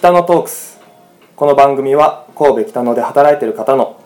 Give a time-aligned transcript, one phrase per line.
[0.00, 0.80] 北野トークス。
[1.36, 4.02] この番組は神戸北野で働いている方の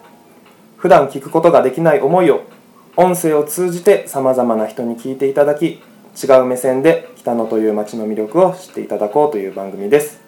[0.76, 2.42] 普段聞くことができない思いを
[2.96, 5.80] 音声を通じてさまざまな人に聞いていただき
[6.20, 10.20] 違う目線で北野という街の魅力を知っていただこうという番組です。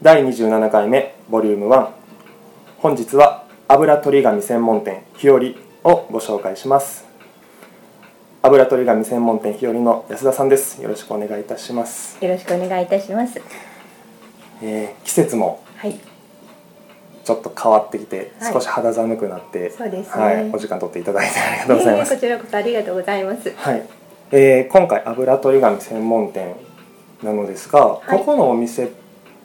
[0.00, 1.90] 第27回目ボリューム1
[2.78, 5.36] 本日は油取り紙専門店日和
[5.84, 7.04] をご紹介します。
[8.40, 10.80] 油取り紙専門店日和の安田さんです。
[10.80, 13.38] よろしくお願いいたします、よろしくお願いいたします。
[14.62, 15.98] えー季節もはい、
[17.24, 18.52] ちょっと変わってきて、はい。
[18.52, 20.24] 少し肌寒くなってそうですね。
[20.24, 23.52] はい、お時間取っていただいてありがとうございます、 えーこちらこそありがとうございます。
[23.56, 23.82] はい、
[24.32, 26.54] えー今回油取り紙専門店
[27.22, 28.18] なのですが、はい。
[28.18, 28.88] ここのお店っ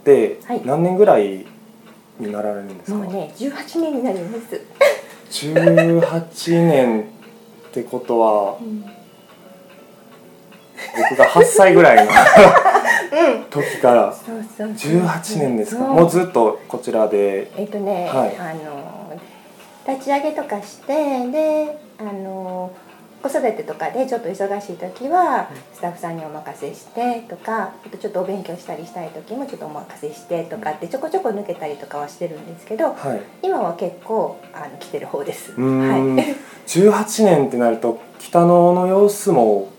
[0.04, 0.62] てはい。
[0.64, 1.46] 何年ぐらい
[2.20, 4.62] になられるんですか、もうね、18年になります。
[5.32, 8.84] 18年ってことはうん、
[11.10, 12.10] 僕が8歳ぐらいのうん、
[13.50, 14.14] 時から。
[14.14, 14.94] そうそうそう。
[15.02, 15.84] 18年ですか。
[15.84, 17.52] もうずっとこちらで。
[17.58, 18.38] えっ、とね、はい。
[18.38, 19.20] あの
[19.88, 22.72] 立ち上げとかしてで、あの
[23.22, 33.22] 子育てとかでちょっと忙しい時はスタッフさんにお任せしてとかあとちょっとお勉強したりしたい時もちょっとお任せしてとかってちょこちょこ抜けたりとかはしてるんですけどはい。
[33.44, 35.52] 今は結構あの来てる方です。
[35.52, 35.60] はい。
[36.68, 39.72] 18年ってなると北野の様子も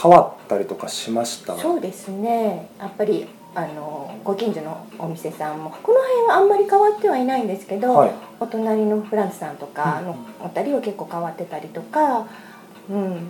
[0.00, 1.56] 変わったりとかしました？
[1.58, 2.70] そうですね。
[2.78, 8.12] やっぱりあのご近所のお店さんもこの辺はあんまり変わってはいないんですけど、はい。
[8.38, 12.28] お隣のフランスさんとかのおたりは結構変わってたりとか、
[12.88, 13.28] うん、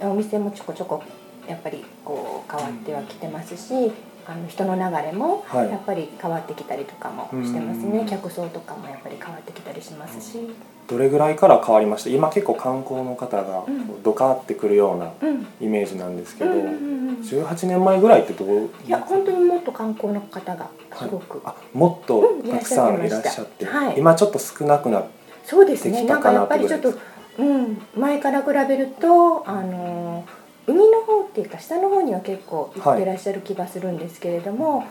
[0.00, 1.02] お店もちょこちょこ
[1.46, 3.92] やっぱりこう変わってはきてますし
[4.26, 5.70] あの人の流れもはい。
[5.70, 7.92] やっぱり変わってきたりとかもしてますうん。
[7.92, 10.50] ね、客層とかもやっぱり変わってきたりしますし、
[10.88, 12.10] どれぐらいから変わりました？
[12.10, 13.64] 今結構観光の方が
[14.02, 15.46] ドカーってくるようなうん。
[15.60, 18.70] イメージなんですけど、うんうんうん18年前ぐらいってどう？
[18.86, 22.58] いや本当にもっと観光の方がすごく、あもっとうんた。
[22.58, 23.98] くさんいいらっしゃってはい。
[23.98, 25.08] 今ちょっと少なくなって
[25.44, 26.04] そうですでね。
[26.04, 26.94] なんかやっぱりちょっと
[27.38, 30.24] うん、前から比べるとあの
[30.66, 34.84] 海の方っていうか下の方には結構行ってらっしゃる気がするんですけれども、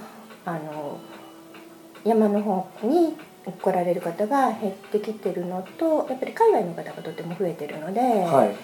[0.46, 0.98] あの
[2.04, 3.16] 山の方に
[3.52, 8.56] 来られる方が減ってきてるのとやっぱり海外の方がとても増えてるので、はい。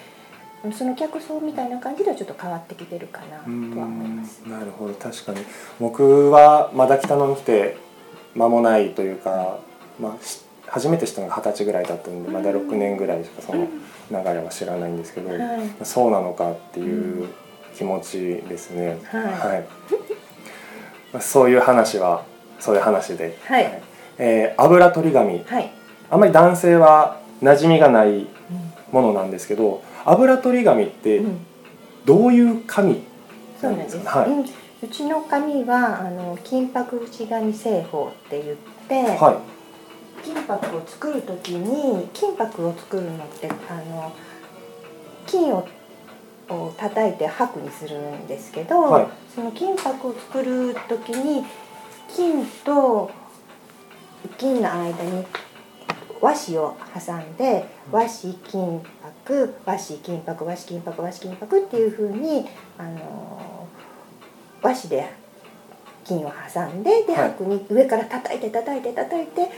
[0.72, 4.42] その客層みたいな感じではちょっと変わってきてるかなとは思います。
[4.46, 5.44] んなるほど確かに。
[5.78, 7.76] 僕はまだ北野に来て
[8.34, 9.58] 間もないというか、
[10.00, 13.68] まあ、し初めて知ったのが二十歳ぐらいだったんでまだ6年ぐらいしかその
[14.10, 15.40] 流れは知らないんですけど、はい。
[15.82, 17.28] そうなのかっていう
[17.76, 18.98] 気持ちですね。
[19.04, 19.66] はい。
[21.12, 22.24] まあそういう話は
[22.58, 23.82] そういう話で、はい
[24.18, 25.42] えー油取り紙。
[25.44, 25.70] はい、
[26.10, 28.26] あんまり男性は馴染みがない
[28.92, 31.46] ものなんですけど油取り紙ってうん。
[32.04, 33.02] どういう紙
[33.62, 33.98] なんです。
[34.04, 34.30] はい。
[34.30, 34.40] うん。
[34.42, 40.24] うちの紙はあの金箔内紙製法って言って、はい。
[40.24, 44.12] 金箔を作る時に金箔を作るのってあの
[45.26, 45.66] 金を
[46.50, 49.06] を叩いて箔にするんですけど、はい。
[49.34, 51.42] その金箔を作る時に
[52.14, 53.10] 金と
[54.38, 55.24] 金の間に
[56.20, 62.46] 和紙を挟んで和紙金箔和紙金箔和紙金箔和紙金箔っていう風に
[62.78, 63.68] あの
[64.62, 65.10] 和紙で
[66.04, 67.30] 金を挟んでではい。
[67.30, 69.50] 箔に上から叩いて叩いて叩いて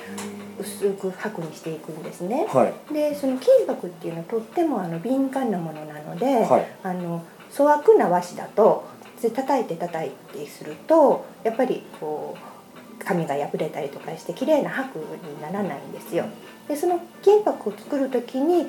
[0.59, 2.47] 薄く箔にしていくんですね。
[2.49, 2.95] はい。
[2.95, 6.67] でその金箔っていうのはとってもあの敏感なものなので、はい。
[6.83, 8.85] あの粗悪な和紙だと
[9.21, 12.56] で叩いて叩いてするとやっぱりこう
[12.99, 16.25] 紙が破れたりとかして綺麗な箔にならないんですよ。
[16.69, 18.67] でその金箔を作る時に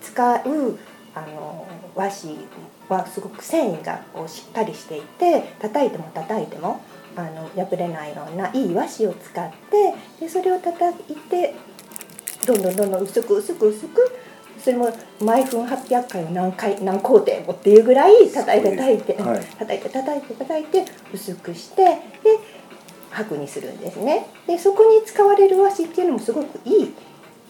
[0.00, 0.78] 使う
[1.14, 2.36] あの和紙
[2.88, 6.80] はすごく繊維がこうしっかりしていて叩いても叩いても
[7.16, 11.54] あの破れないようないい和紙を使ってでそれを叩いて
[12.46, 14.18] どんどんどんどん薄く薄く薄く
[14.58, 21.98] それも毎分800回を何回何工程もっていうぐらい叩いて叩いて、はい叩いて叩いて叩いて薄くしてで
[23.14, 24.26] 箔にするんですね。
[24.46, 26.94] でそこに使われる和紙っていうのもすごくいい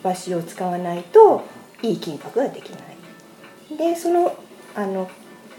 [0.02, 1.42] 和紙を使わないと
[1.82, 3.76] いい金箔ができない。
[3.76, 4.36] でその
[4.76, 5.10] あの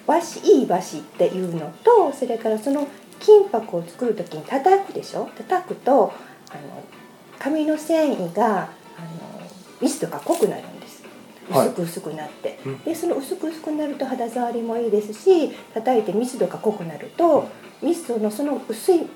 [0.07, 2.87] 和紙いい和紙っていうのとそれからその
[3.19, 5.29] 金箔を作る時に叩くでしょ？
[5.37, 6.13] 叩くと
[6.51, 6.83] あの
[7.39, 8.69] 紙の繊維があの
[9.81, 11.03] 密度が濃くなるんです。
[11.49, 11.67] はい。
[11.67, 12.83] 薄く薄くなって、うん。
[12.83, 17.47] でその薄く薄くなると肌触りもいいですし叩いて密度が濃くなると
[17.81, 19.07] 密度のその薄い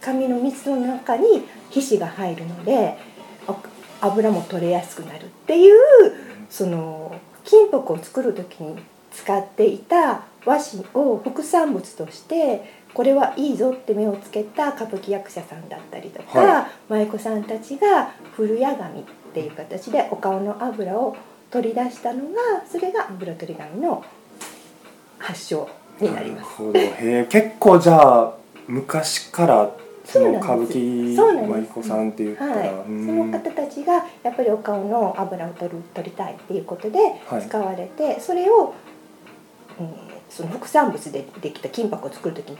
[0.00, 2.96] 紙の密度の中に皮脂が入るので
[3.46, 3.56] お
[4.00, 5.76] 油も取れやすくなるっていう
[6.50, 8.76] その金箔を作る時に
[9.12, 19.04] 使っていた和紙を副産物としてこれはいいぞって目をつけた歌舞伎役者さんだったりとか、は舞妓さんたちが古谷紙っ
[19.34, 21.16] ていう形でお顔の油を
[21.50, 24.04] 取り出したのがそれが油取り紙の
[25.18, 25.68] 発祥
[26.00, 26.42] になります。
[26.42, 28.34] なるほどへえ結構じゃあ
[28.66, 29.70] 昔から
[30.10, 33.06] その歌舞伎舞妓さんって言ったら、はい、うん。
[33.06, 37.46] その方たちがやっぱりお顔の油を取る取りたいっていうことではい。
[37.46, 38.74] 使われて、それを、
[39.78, 42.58] うんその副産物でできた金箔を作る時に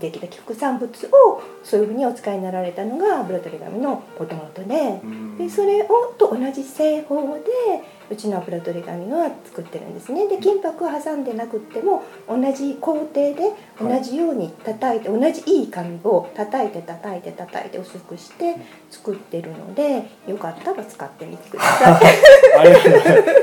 [0.00, 5.00] できた副産物をそういうふうにお使いになられたのが油取り紙のもともとで。
[5.02, 5.38] うん。
[5.38, 10.28] でそれをと同じ製法でうちの油取り紙は作ってるんですね。
[10.28, 13.34] で金箔を挟んでなくっても同じ工程で
[13.80, 18.56] 同じように叩いて、同じいい紙を叩いて叩いて叩いて薄くして
[18.90, 22.02] 作ってるのでよかったら使ってみてください。
[22.58, 22.76] あれ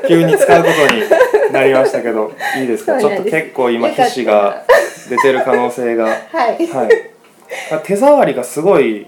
[0.08, 3.00] 急に使うことになりましたけどいいですか？
[3.00, 4.64] ちょっと結構今皮脂が
[5.10, 6.06] 出てる可能性が。
[6.32, 6.90] はい、はい。
[7.84, 9.06] 手触りがすごい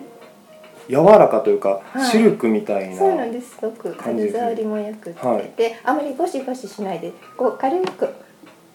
[0.89, 2.11] 柔らかというか、はい。
[2.11, 3.51] シルクみたいなそうなんです。
[3.51, 5.51] すごく肌触りもよくって、はい。
[5.57, 8.09] であまりゴシゴシしないでこう軽く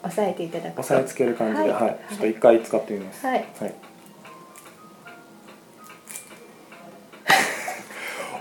[0.02, 0.80] 押さえていただくと。
[0.80, 1.90] 押さえつける感じで、ははい。
[1.90, 3.26] いちょっと一回使ってみます。
[3.26, 3.44] はい。
[3.60, 3.74] はい。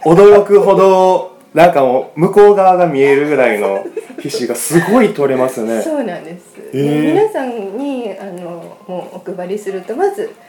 [0.04, 3.86] 驚くほどなんかもう向こう側が見えるぐらいの
[4.20, 5.82] 皮脂がすごい取れますね。
[5.84, 7.02] そうなんです、へー。
[7.02, 10.30] で皆さんにあのもうお配りするとまず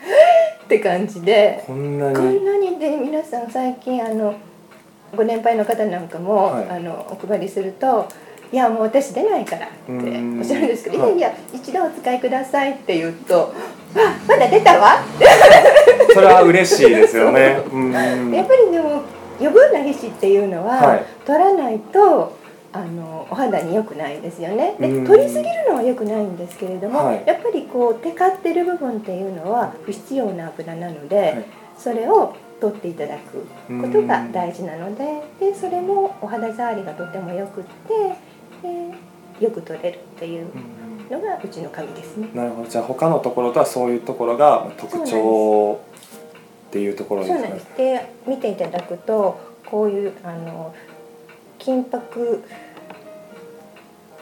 [0.70, 1.64] って感じで。
[1.66, 4.36] こんなこんになにで皆さん最近あの
[5.16, 6.68] ご年配の方なんかも、はい。
[6.70, 8.06] あのお配りすると
[8.52, 10.38] 「いやもう私出ないから」ってうん。
[10.38, 11.16] おっしゃるんですけど「はい。
[11.16, 13.52] いやいや一度お使いください」って言うと
[13.96, 15.02] 「あまだ出たわ」
[16.14, 17.58] それは嬉しいですよね。
[17.72, 17.92] うん。
[18.32, 19.02] やっぱりでも
[19.40, 21.04] 余分な皮脂っていうのは、はい。
[21.26, 22.38] 取らないと
[22.72, 24.76] あのお肌に良くないですよね。
[24.78, 25.06] でうん。
[25.06, 27.24] 取りすぎるのは良くないんですけれども、はい。
[27.26, 31.44] やっぱりこうテカってる部分っていうのは不必要な油なので、はい。
[31.76, 33.46] それを取っていただく
[33.80, 38.68] ことが大事なのででそれもお肌触りがとてもよくって
[39.38, 40.80] でよく取れるっていううん
[41.10, 42.28] のがうちの紙ですね。
[42.34, 42.68] なるほど。
[42.68, 45.80] じゃあ他のところとはそういうところが特徴
[46.68, 47.76] っていうところですねそうなんです。
[47.76, 50.74] で見ていただくとこういうあの
[51.60, 52.42] 金箔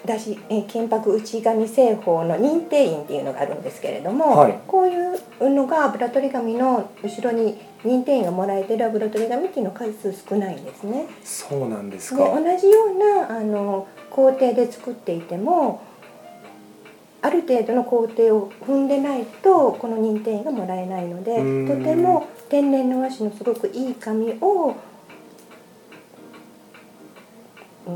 [0.05, 4.59] だしえ金箔内紙製法の認定印っていうのがあるんですけれども、はい。
[4.67, 11.07] こういうのが油取り紙の後ろに認定印がもらえてる油取り紙っていうのは数少ないんですね。
[11.23, 15.83] そうなんですでか同じようなあの工程で作っていても
[17.21, 24.77] ある程度の工程を踏んでないとこの認定印がもらえないのでとても天然の和紙のすごくいい紙を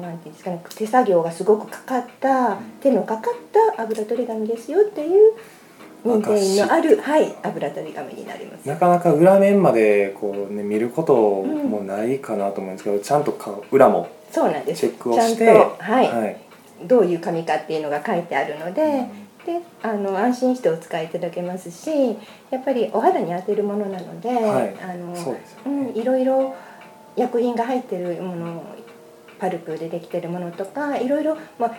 [0.01, 3.35] なんていうんですかね手作業がすごくかかった手のかかっ
[3.77, 5.35] た油取り紙ですよっていう
[6.05, 8.69] 認定印のある、はい、油取り紙になります。
[8.69, 16.09] なかなか裏面までこうね見ることもないかなと思うんですけど、ちゃんとか裏もチェックをしてはい。
[16.09, 16.37] はい。
[16.85, 19.07] どういう紙かっていうのが書いてあるので、
[19.47, 22.17] であの安心してお使いいただけますし
[22.51, 24.75] やっぱりお肌に当てるものなので、はい。
[24.83, 25.37] あの
[25.67, 26.57] うん、いろいろ
[27.15, 28.65] 薬品が入ってるもの
[29.43, 31.73] パルプでできてるものとかいろいろ、まあ、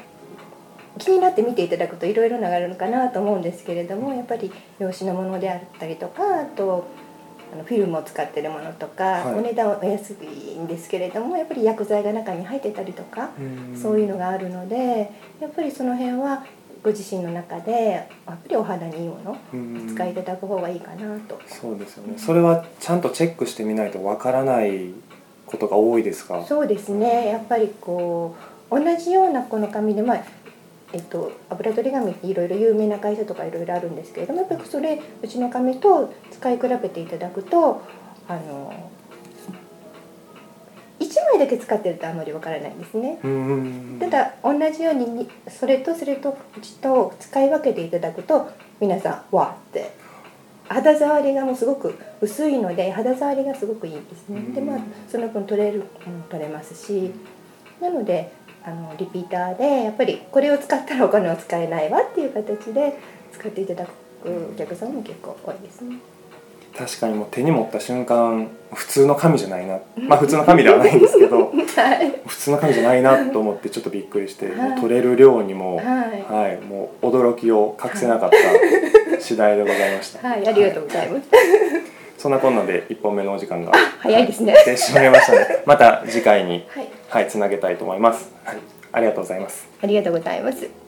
[1.00, 6.86] 気になって見ていただくといろいろながあるのかなと思うんですけれどもやっぱり用紙のものであったりとかあと
[7.54, 13.30] あのフィルムを使ってるものとか、はいお値段はお安いんですけれどもやっぱり薬剤が中に入ってたりとか。
[13.40, 16.46] うんそういうのがあるのでやっぱりその辺は
[16.84, 21.40] ご自身の中でやっぱりお肌にいいものうん使いいただく方がいいかなと。
[21.48, 24.90] そうですよねそれはちゃんとチェックしてみないとわからない
[25.54, 26.44] ことが多いですか？
[26.46, 27.28] そうですね。
[27.28, 28.36] やっぱりこ
[28.72, 30.24] う同じようなこの紙でまあ
[30.94, 37.82] えっと、油取り紙っていろいろ有名な会社とかいろいろあるんですけれどもやっぱりそれうちの紙と使い比べていただくと
[38.28, 38.72] あの
[41.00, 43.20] 1枚だけ使ってるとあんまりわからないんですね。
[43.24, 49.92] うんただ同じようにそれとそれとうちと使い分けていただくと皆さんわーって
[50.74, 54.40] 肌触りがもうすごく薄いので肌触りがすごくいいですね。
[54.40, 54.54] うん。
[54.54, 57.12] でまあその分取れる、うん、取れますし
[57.80, 58.32] なので
[58.64, 62.98] あのリピーターでやっぱりこれを使ったらお金を使えないわっていう形で
[63.32, 63.90] 使っていただく
[64.54, 65.98] お客さんも結構多いですね。
[66.76, 69.80] 確かにもう手に持った瞬間普通の紙じゃないな。
[70.08, 74.70] まあ普通の紙ではないんですけどはい、普通の紙じゃないなと思ってちょっとびっくりして、はい。
[74.70, 75.86] もう取れる量にも、はい。
[76.32, 78.38] はい、もう驚きを隠せなかった
[79.20, 80.28] 次第でございました。
[80.28, 81.30] はい、ありがとうございます。
[82.18, 84.54] そんなこんなで1本目のお時間が早いですね。
[84.54, 88.32] 来てしましたので、 また次回に、はい、はい、つなげたいと思います。
[88.46, 88.58] はい、
[88.92, 89.68] ありがとうございます。
[89.82, 90.83] ありがとうございます。